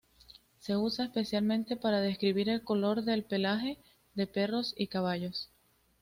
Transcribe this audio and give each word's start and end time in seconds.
Se 0.57 0.75
usa 0.75 1.05
especialmente 1.05 1.75
para 1.77 2.01
describir 2.01 2.49
el 2.49 2.63
color 2.63 3.03
del 3.03 3.23
pelaje 3.23 3.77
de 4.15 4.25
perros 4.25 4.73
y 4.75 4.87
caballos. 4.87 5.51